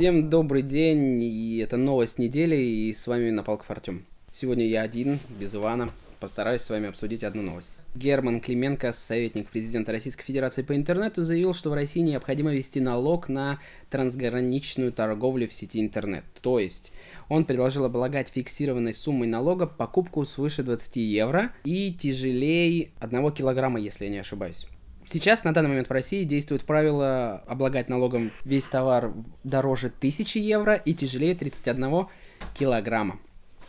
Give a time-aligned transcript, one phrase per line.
[0.00, 4.06] Всем добрый день, и это новость недели, и с вами Напалков Артем.
[4.32, 7.74] Сегодня я один, без Ивана, постараюсь с вами обсудить одну новость.
[7.94, 13.28] Герман Клименко, советник президента Российской Федерации по интернету, заявил, что в России необходимо ввести налог
[13.28, 13.58] на
[13.90, 16.24] трансграничную торговлю в сети интернет.
[16.40, 16.92] То есть
[17.28, 24.06] он предложил облагать фиксированной суммой налога покупку свыше 20 евро и тяжелее 1 килограмма, если
[24.06, 24.66] я не ошибаюсь.
[25.12, 30.74] Сейчас, на данный момент в России действует правило облагать налогом весь товар дороже 1000 евро
[30.74, 32.06] и тяжелее 31
[32.54, 33.18] килограмма.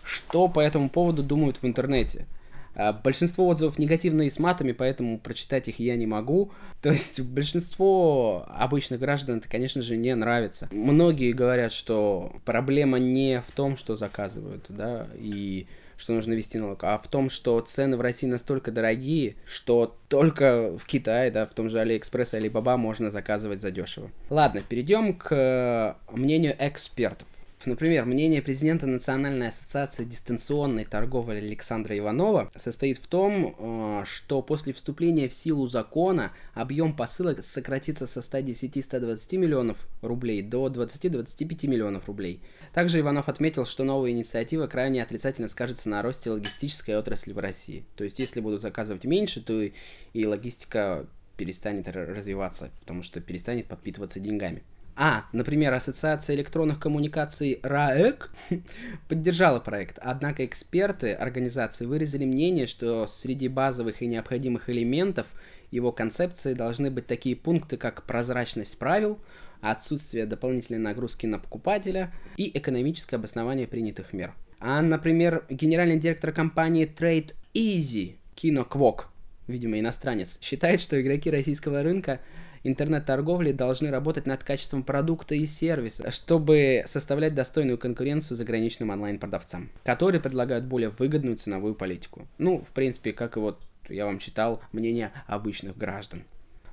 [0.04, 2.28] Что по этому поводу думают в интернете?
[2.76, 6.52] А, большинство отзывов негативные с матами, поэтому прочитать их я не могу.
[6.82, 10.70] То есть большинство обычных граждан это, конечно же, не нравится.
[10.72, 15.68] Многие говорят, что проблема не в том, что заказывают, да, и
[16.02, 20.76] что нужно вести налог, а в том, что цены в России настолько дорогие, что только
[20.78, 24.10] в Китае, да, в том же AliExpress, Alibaba можно заказывать задешево.
[24.30, 27.28] Ладно, перейдем к э, мнению экспертов.
[27.66, 34.74] Например, мнение президента Национальной ассоциации дистанционной торговли Александра Иванова состоит в том, э, что после
[34.74, 42.42] вступления в силу закона объем посылок сократится со 110-120 миллионов рублей до 20-25 миллионов рублей.
[42.74, 47.86] Также Иванов отметил, что новая инициатива крайне отрицательно скажется на росте логистической отрасли в России.
[47.96, 49.74] То есть, если будут заказывать меньше, то и,
[50.14, 51.06] и логистика
[51.38, 54.64] перестанет развиваться, потому что перестанет подпитываться деньгами.
[55.04, 58.30] А, например, Ассоциация электронных коммуникаций РАЭК
[59.10, 65.26] поддержала проект, однако эксперты организации выразили мнение, что среди базовых и необходимых элементов
[65.72, 69.18] его концепции должны быть такие пункты, как прозрачность правил,
[69.60, 74.36] отсутствие дополнительной нагрузки на покупателя и экономическое обоснование принятых мер.
[74.60, 79.11] А, например, генеральный директор компании Trade Easy Кино Квок,
[79.52, 82.20] видимо иностранец, считает, что игроки российского рынка
[82.64, 90.22] интернет-торговли должны работать над качеством продукта и сервиса, чтобы составлять достойную конкуренцию заграничным онлайн-продавцам, которые
[90.22, 92.28] предлагают более выгодную ценовую политику.
[92.38, 96.24] Ну, в принципе, как и вот я вам читал мнение обычных граждан.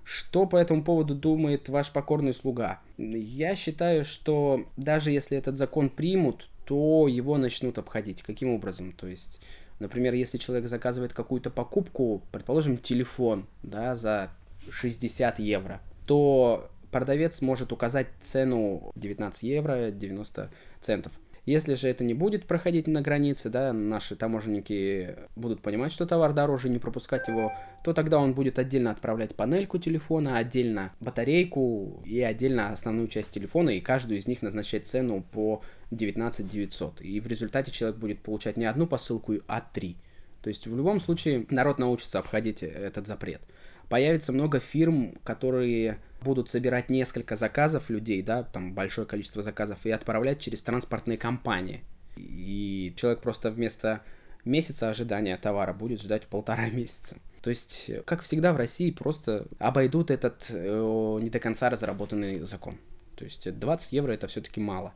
[0.04, 2.81] Что по этому поводу думает ваш покорный слуга?
[2.97, 8.22] Я считаю, что даже если этот закон примут, то его начнут обходить.
[8.22, 8.92] Каким образом?
[8.92, 9.41] То есть,
[9.78, 14.30] например, если человек заказывает какую-то покупку, предположим, телефон, да, за
[14.70, 20.50] 60 евро, то продавец может указать цену 19 евро 90
[20.80, 21.12] центов.
[21.48, 26.34] Если же это не будет проходить на границе, да, наши таможенники будут понимать, что товар
[26.34, 32.20] дороже, не пропускать его, то тогда он будет отдельно отправлять панельку телефона, отдельно батарейку и
[32.20, 37.00] отдельно основную часть телефона, и каждую из них назначать цену по 19 900.
[37.00, 39.97] И в результате человек будет получать не одну посылку, а три.
[40.42, 43.41] То есть в любом случае народ научится обходить этот запрет
[43.88, 49.91] появится много фирм, которые будут собирать несколько заказов людей, да, там большое количество заказов, и
[49.91, 51.84] отправлять через транспортные компании.
[52.16, 54.03] И человек просто вместо
[54.44, 57.16] месяца ожидания товара будет ждать полтора месяца.
[57.43, 62.78] То есть, как всегда в России, просто обойдут этот э, не до конца разработанный закон.
[63.15, 64.93] То есть 20 евро это все-таки мало.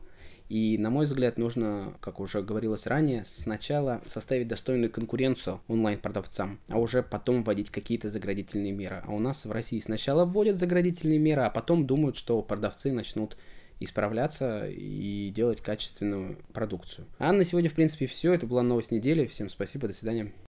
[0.53, 6.77] И, на мой взгляд, нужно, как уже говорилось ранее, сначала составить достойную конкуренцию онлайн-продавцам, а
[6.77, 9.01] уже потом вводить какие-то заградительные меры.
[9.03, 13.35] А у нас в России сначала вводят заградительные меры, а потом думают, что продавцы начнут
[13.79, 17.07] исправляться и делать качественную продукцию.
[17.17, 18.33] А на сегодня, в принципе, все.
[18.33, 19.25] Это была новость недели.
[19.25, 20.33] Всем спасибо, до свидания.